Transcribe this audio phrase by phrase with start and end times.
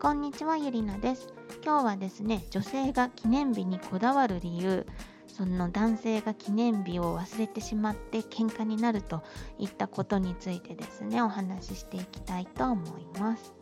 [0.00, 1.34] こんにちはゆりなです。
[1.64, 4.86] 今日はですね女性が記念日にこだわる理由
[5.26, 9.24] その男性が記念日を忘れてしまって喧嘩になると
[9.58, 13.52] いったことについてですねお話ししていきたいと思います。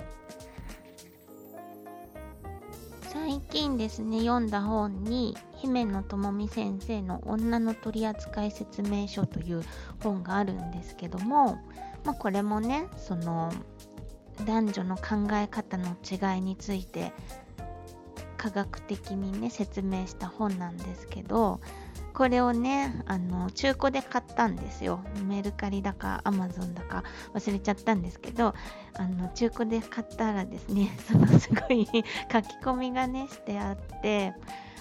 [3.01, 9.63] 最近ですね読んだ本に姫野智美先生の女の取扱説明書という
[10.03, 11.57] 本があるんですけども、
[12.05, 13.51] まあ、これもねその
[14.45, 17.13] 男女の考え方の違いについて
[18.37, 21.61] 科学的にね説明した本なんですけど
[22.17, 25.01] これをねあの中古で買ったんですよ。
[25.25, 27.05] メルカリだかアマゾンだか
[27.35, 28.55] 忘れちゃったんですけど
[28.95, 31.87] あの中古で買ったらですね そのすごい
[32.33, 34.33] 書き込みがねしてあって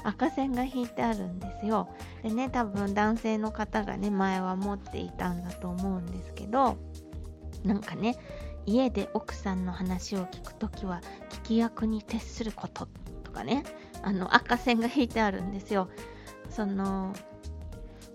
[0.03, 1.89] 赤線が引いてあるんですよ。
[2.23, 6.77] でね多分男性の方がね前は持っていたんだと思うんですけど
[7.65, 8.15] なんかね
[8.65, 12.87] 家で奥さんの話を聞くときは聞き役に徹すること
[13.23, 13.63] とかね。
[14.01, 15.89] あの赤線が引いてあるんですよ。
[16.49, 17.13] その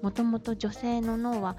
[0.02, 1.56] もともと女性の脳は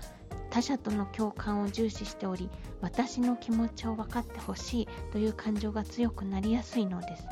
[0.50, 2.50] 他者との共感を重視しており
[2.82, 7.28] 私の気持ちを分かってほしいという感情が強くなりやすいのです。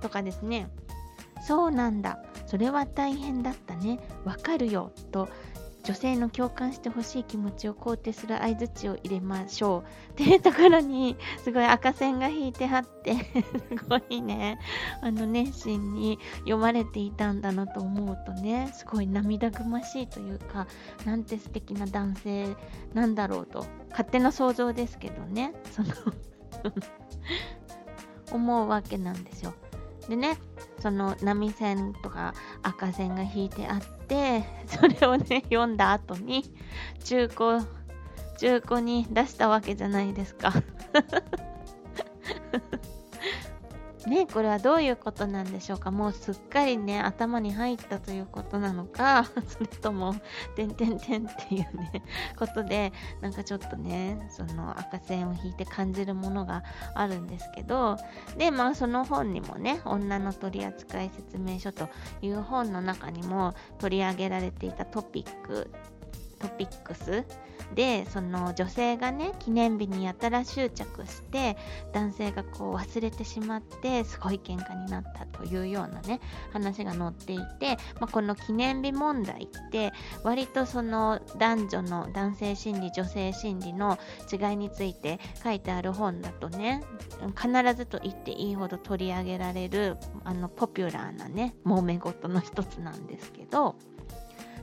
[0.00, 0.68] とかですね。
[1.46, 2.22] そうなんだ。
[2.46, 3.98] それは大変だったね。
[4.24, 4.92] わかるよ。
[5.12, 5.28] と
[5.84, 10.12] 女性の共感してほしい気持ちを肯定する相づちを入れましょう。
[10.12, 13.14] っていうところにすごい赤線が引いてあって
[13.68, 14.58] すごいね。
[15.02, 20.66] あの熱心に読まれていたんだなと思うとねすごい涙ぐましいというか
[21.04, 22.56] なんて素敵な男性
[22.94, 25.52] なんだろうと勝手な想像ですけどね。
[25.70, 25.88] その
[28.32, 29.54] 思うわけなんですよ。
[30.08, 30.38] でね
[30.80, 36.44] その波線とか赤線が引いてあって それをね読んだ後に
[37.04, 37.60] 中古
[38.38, 40.52] 中古に出したわけじゃないですか。
[44.08, 45.90] ね、これはどういうことなんでしょうか？
[45.90, 50.14] もうすっかりね、頭に入ったということなのか、 それとも、
[50.56, 52.02] てんてんてんっていうね、
[52.38, 56.62] ことで、なんかちょっとね、その赤線を引いて感じるものが
[56.94, 57.96] あるんですけど、
[58.36, 61.88] で、まあその本にもね、女の取扱説明書と
[62.22, 65.70] いう本の中にも取り上げられていたトピック
[66.44, 67.24] トピックス。
[67.74, 71.56] でその女性がね記念日にやたら執着して
[71.92, 76.20] 男性がこう忘れてしまってすごい喧嘩になったというようなね
[76.52, 83.98] 話が載っていて、まあ、この記念日問題って割とその男女の男性心理女性心理の
[84.30, 86.84] 違いについて書いてある本だとね
[87.40, 93.76] 必ずと言っていいほど取り上げられるあのポピュラーなね揉め事の一つなんですけど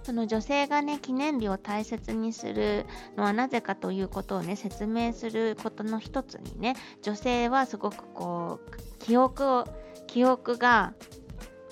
[0.03, 2.85] その女性がね記念日を大切にする
[3.15, 9.67] のはなぜかということをね説明することの一つにね女性はすごくこう記憶を
[10.07, 10.93] 記憶が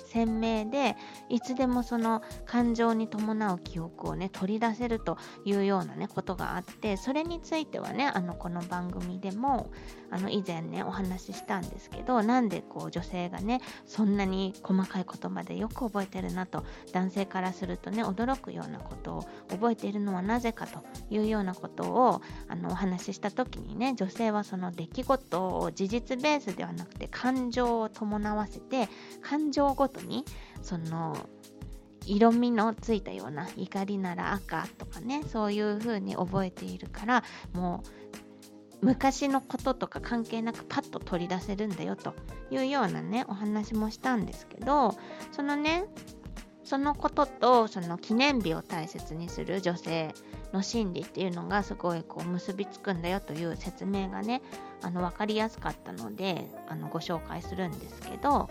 [0.09, 0.95] 鮮明で
[1.29, 9.71] いつでもその感情に伴う記憶をね取り出せるというようなねことがあってそれについてはねあのこの番組でも
[10.11, 28.89] あの以前ねお話ししたんですけどなんでこう女性がねそんなに細かいことまでよく覚えてるなと男性からするとね驚くようなことを覚えているのはなぜかというようなことをあのお話しした時にね女性はその出来事を事実ベースではなくて感情を伴わせて
[29.21, 30.25] 感情ごとに
[30.61, 31.15] その
[32.05, 37.83] 色味のついたような怒りなら赤とかねそういう風に覚えているからも
[38.81, 42.13] う昔のこととか関係なくパッと取り出せるんだよと
[42.49, 44.95] いうようなねお話もしたんですけど
[45.31, 45.85] そのね
[46.63, 50.13] そのこととその記念日を大切にする女性
[50.53, 54.41] の心理っていうのがすごいこう結びつくんだよという説明がね
[54.81, 58.49] あの分かりやすかったのであのご紹介するんですけど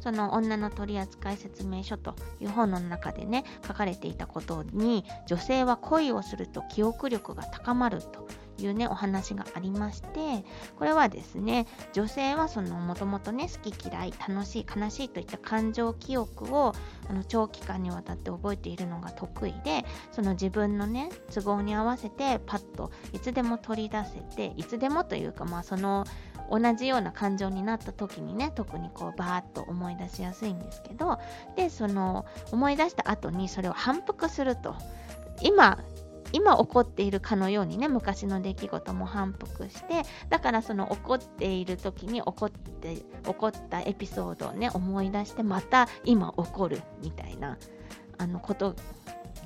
[0.00, 8.26] その女の取扱説明書という本の中でね書かれていたことに女性は恋をすると記憶力が高まると。
[8.64, 10.44] いうねお話がありまして
[10.76, 16.74] これはですね女性はそのもともとね好き嫌い楽しい悲しいといった感情記憶を
[17.08, 26.04] あの長期間にわたって覚えているのが得意でその自分のね都合に合わせてパッといつでも取り出せていつでもというかまあその
[26.50, 31.18] 同じような感情になった時にね特にこうバーッと思い出しやすいんですけど
[31.56, 34.74] でその思い出した後にそれを反復すると
[35.42, 35.78] 今
[36.32, 43.04] 今起こっているかのようにね昔の出来事も反復してだからその起こっている時に起こって起
[43.34, 47.58] こったエピソードをね思い出してまた今起こるみたいな
[48.18, 48.74] あのこと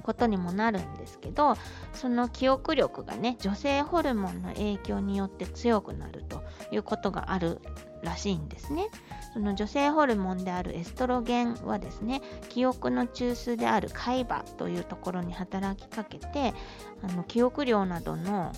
[0.02, 1.56] ことにもなるんですけど
[1.92, 7.60] その記憶力がね女性ホルモンの影響によって強くなるということがある
[8.02, 8.88] らしいんですね。
[9.32, 16.52] その女性ホルモンであるエストロゲンはですね記憶の中枢である海馬というところに働きかけて
[17.02, 18.52] あの記憶量などの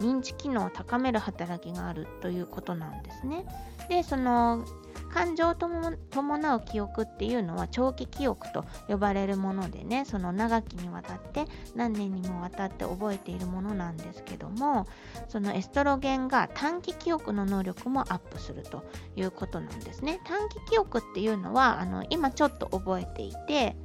[0.00, 3.46] 認知機能を高める働きがあるということなんですね。
[3.88, 4.64] でその
[5.12, 14.86] 感情を伴う記憶っていうのは長期記憶と呼ばれるものでねその長きにわたって何年にもわたって覚えているものなんですけども
[15.28, 18.84] そのエストロゲンが短期記憶の能力もアップすると
[19.16, 20.20] いうことなんですね。
[20.24, 23.76] 短期記憶っていうのはあの今ちょっと覚えていて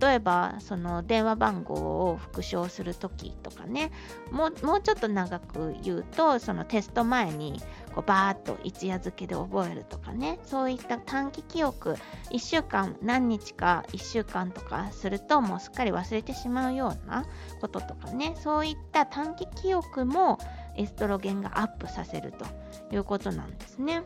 [0.00, 3.92] 例えばその電話番号を復唱する時とかね
[4.30, 7.60] もうもうちょっと長く言うとそのテスト前に
[7.94, 11.96] こうバーッと一夜漬けで覚えるとかねそういった短期記憶
[12.30, 17.26] 1週間何日か1週間とかするともうすっかり忘れてしまうような
[17.60, 20.38] こととかねそういった短期記憶も
[20.76, 22.46] エストロゲンがアップさせると
[22.94, 24.02] いうことなんですね。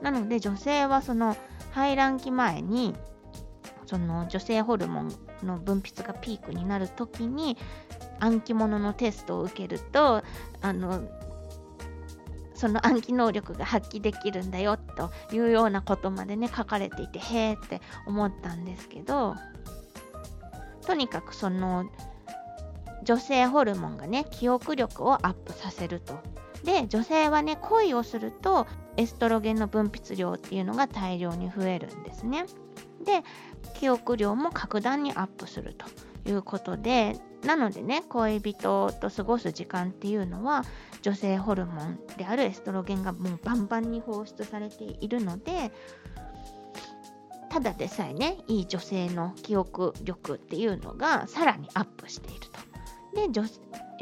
[0.00, 1.36] なので女性はその
[1.70, 2.94] 排卵期前に
[3.92, 5.12] その女性ホルモン
[5.42, 7.58] の分泌がピークになる時に
[8.20, 10.22] 暗記物のテストを受けると
[10.62, 11.02] あの
[12.54, 19.36] その暗記能力が発揮できるんだよというようなことまでね書かれていてへえって思ったんですけど
[20.86, 21.84] とにかくその
[23.04, 26.18] 女性ホルモンがね記憶力をアップさせると。
[26.64, 32.46] で女性はね恋をするとエストロゲンの分泌量っていうのが大量に増えるんですね。
[33.04, 33.22] で
[33.78, 35.86] 記憶量も格段にアップすると
[36.28, 40.64] いうことでなのでね恋人と過ごす時間っていうのは
[41.02, 45.72] 女性ホルモンであるエストロゲンがもうバンバンに放出されているので
[47.50, 52.62] ただでさえねいい女性の記憶力っていうのがさらにアップしていると。
[53.14, 53.44] で女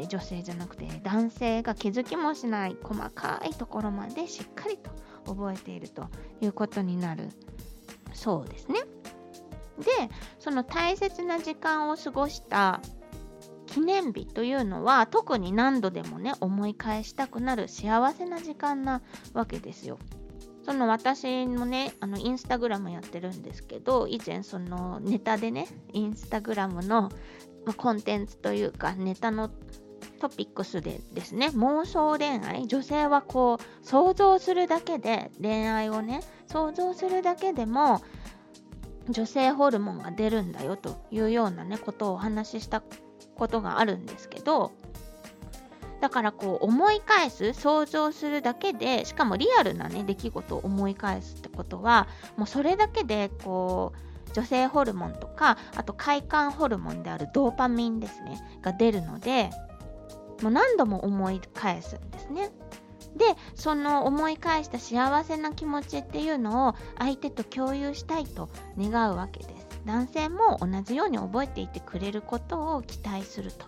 [0.07, 4.89] 女性じゃなくて男性が気づきもしない細かいところまでしっかりと
[5.25, 6.07] 覚えていると
[6.39, 7.29] いうことになる
[8.13, 8.79] そうですね。
[9.81, 9.87] で
[10.39, 12.81] その大切な時間を過ごした
[13.67, 19.01] 記念日というのは特に何度でもね思い返したくなる幸せな時間な
[19.33, 19.97] わけですよ。
[20.63, 27.09] その私もねあのインスタグラムやってるんですけど以前そのネタでねインスタグラムの、
[27.77, 29.49] コンテンツというかネタの
[30.19, 38.01] トピックスでですね妄想恋愛女性はこう想像するだけで恋愛をね想像するだけでも
[39.11, 42.83] 女性ホルモンが出るんだよというようなねことをお話しした
[43.35, 44.71] ことがあるんですけど
[46.01, 59.51] だからこう思い返す想像するだけでしかもリアルなね出来事を思い返すってことはもうそれだけでこう女性ホルモンとかあと快感ホルモンであるドーパミンですねが出るので
[60.41, 62.49] もう何度も思い返すんですね。
[63.17, 63.25] で
[63.55, 69.71] その思い返した幸せな気持ちっていうのを相手と共有したいと願うわけです。
[69.85, 73.65] 男性も同じように覚えていてくれることを期待すると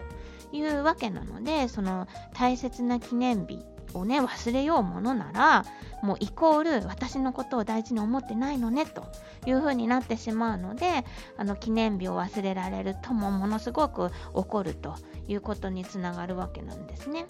[0.55, 3.59] いうわけなのでその大切な記念日
[3.93, 5.65] をね忘れようものなら
[6.01, 9.05] もうイコール私のことを大事に思ってないのねと
[9.45, 11.05] いうふうになってしまうので
[11.37, 14.95] あの記念日を忘れられるともものすごく怒ると
[15.27, 17.25] いうことにつながるわけなんですね。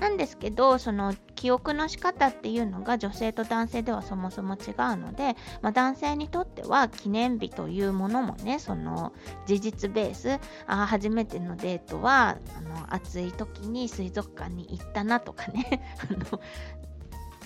[0.00, 9.12] なんですけどその記憶の仕方っていうのが女性と男性ではそもそも違うので、まあ、男性にとっては記念日というものもねその
[9.46, 16.40] 事実ベースあ初めてのデートはあの暑い時に水族館に行ったなとかね あの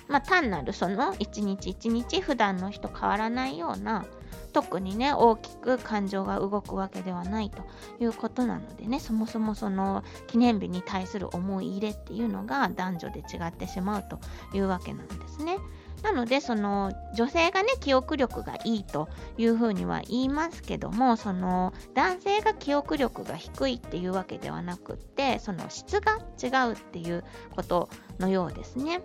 [0.08, 4.06] まあ、単なるその一日一日普段の人変わらないような
[4.52, 7.62] 特にね大きく感情が動くわけではないと
[8.02, 14.18] いうことなのでねそもそもその記念日に対する思い入れっていうのが男女で違ってしまうと
[14.56, 15.58] いうわけなんですね。
[16.02, 27.24] なのでその女性がね記憶力がいいというふうには言いますけどもその男性が記憶力が低いっていうわけではなくってその質が違うっていう
[27.54, 27.88] こと
[28.18, 29.00] のようですね。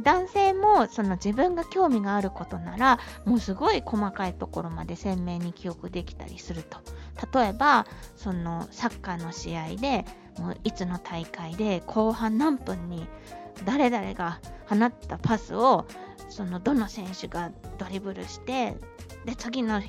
[0.00, 6.78] 男性もその自分が興味があることならもうすごい細かいところまで鮮明に記憶できたりすると
[7.34, 10.04] 例えばそのサッカーの試合で
[10.38, 13.08] もういつの大会で後半何分に
[13.64, 15.86] 誰々が放ったパスを
[16.28, 18.76] そのどの選手がドリブルして
[19.24, 19.80] で次の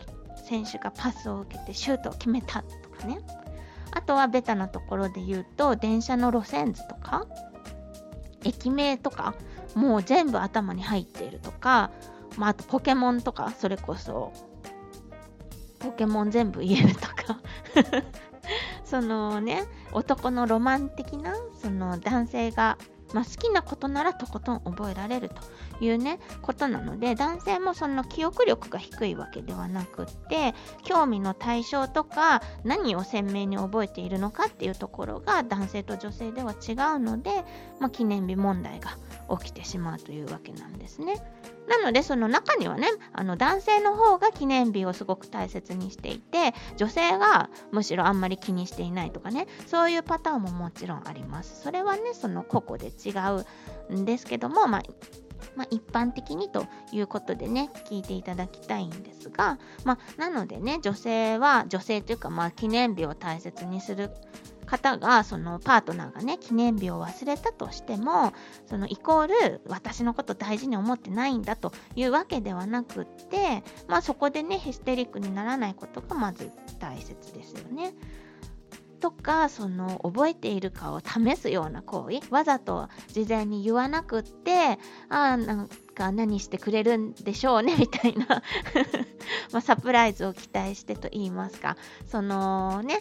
[0.47, 3.19] 選手がパスを受けてシュートを決めたとかね。
[3.91, 7.25] あとはベタなところで言うと電車の路線図とか
[8.43, 9.33] 駅名とか
[9.73, 11.89] もう全部頭に入っているとか、
[12.37, 14.31] まあ、あとポケモンとかそれこそ
[15.79, 17.39] ポケモン全部言えるとか。
[18.83, 22.77] そのね、男のロマン的な、その男性が
[23.13, 37.43] まあ、好きなことならとことん覚えられるというねことなので男性もその記憶力が低いわけではなくって興味の対象とか何を鮮明に覚えているのかっていうところが男性と女性では違うので、
[37.79, 38.97] まあ、記念日問題が
[39.37, 41.21] 起きてしまうというわけなんですね。
[41.69, 53.11] なのでその中にはねあの男性の方が記念日をすごく大切にしていて女性がむしろあんまり気にしていないとかねそういうパターンももちろんありますそれはねその個々で違
[53.89, 54.83] うんですけどもまあ
[55.55, 64.11] まあ、一般的にということでね聞いていただきたいんですが、まあ、なのでね女性は女性というかまあ記念日を大切にする
[64.65, 68.33] 方がそのパートナーがね記念日を忘れたとしても
[68.67, 77.93] そのイコール私のこと大事に思ってないんだというわけではなくってまあそこでねヒステリックにならないことがまず大切ですよね。
[78.99, 82.19] とかその覚えているかを試すような行為。
[82.29, 84.77] わざと事前に言わなくって
[85.09, 88.43] ああなんか何してくれるんでしょうねみたいな。
[89.51, 91.77] まサプライズを期待してと言いますか。
[92.05, 92.99] そのね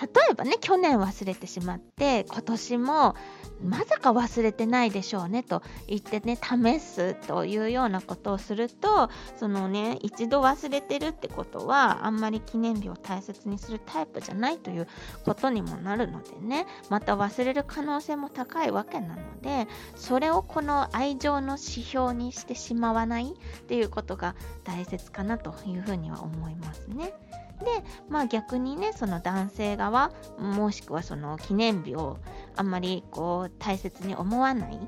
[0.00, 3.16] 例えばね去年忘れてしまって今年も
[3.62, 14.86] まさか忘れてないでしょうねと言ってね試すというようなことをするとそのね一度忘れてるってことはあんまり記念日を大切にするタイプじゃないという
[15.24, 27.12] ことにもなるのでねまた忘れる可能性も高いわけなのでそれをこの愛情の指標にしてしまわないっていうことが大切かなというふうには思いますね。
[27.60, 27.66] で、
[28.08, 32.18] まあ逆にね、その男性側、もしくはその記念日を
[32.56, 34.78] あんまりこう大切に思わない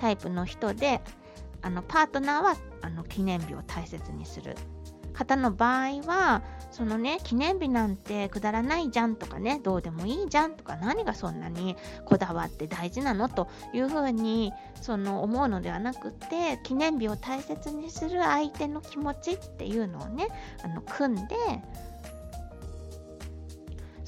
[0.00, 1.00] タイプの人で、
[1.62, 4.56] あのパートナーはあの記念日を大切にする。
[5.12, 20.28] 方の場合は、そのね、記念日なんてくだらないじゃんとかね、どうでもいいじゃんとか、何がそんなにこだわって大事なのというふうにその思うのではなくて、記念日を大切にする相手の気持ちっていうのをね、
[20.64, 21.36] あの組んで、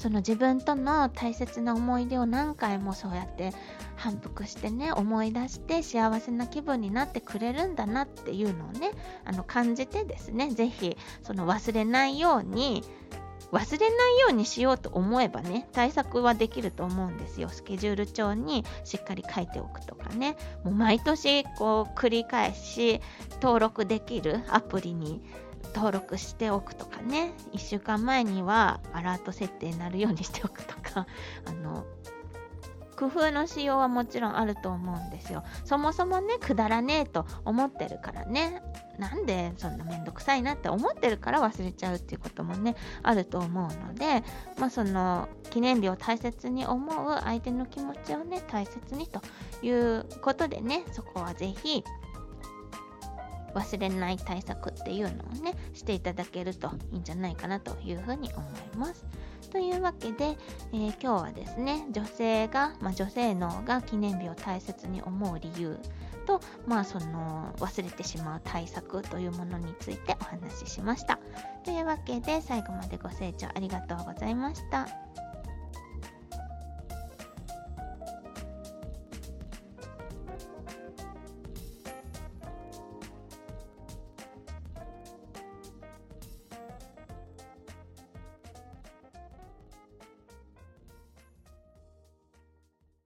[0.03, 3.53] その自分との大切な思い出を何回もそうやって
[3.95, 8.91] 反復してね思い出して幸せな気分になってくれるんだなっていうのをね
[9.23, 12.83] あの感じてですね是非その忘れないように
[13.53, 17.47] 忘れないようにしようと思えばね対策はできると思うんですよ。
[17.47, 20.35] スケジュール帳にしっかり書いておくとかね。
[20.65, 22.99] もう毎年こう繰り返し
[23.41, 25.21] 登録できるアプリに
[25.73, 27.33] 登録しておくとかね。
[27.53, 31.07] 1週間前にはアラート設定になるようにしておくとか。
[31.45, 31.85] あの
[32.95, 35.43] 工夫のしようはもちろんあると思うんですよ。
[35.65, 38.61] そもそもねくだらねえと思ってるからね。
[38.99, 44.23] なんでそんなめんどくさいなって思ってるから忘れちゃうっていうこともねあると思うので。
[44.59, 49.21] まあその記念日を大切に思う相手の気持ちをね大切にと
[49.61, 51.83] いうことでねそこはぜひ
[53.53, 58.43] 忘れない対策っていうのをねしていただけるといいんじゃないかなというふうに思
[58.73, 59.05] います。
[59.51, 60.35] というわけで、
[60.71, 65.77] えー、今日はですね女性が、まあ、女性脳が記念日を大切に思う理由
[66.25, 71.19] と、まあ、その忘れてしまう対策というものについてお話ししました。
[71.63, 74.87] というわけで最後までご清聴ありがとうございました。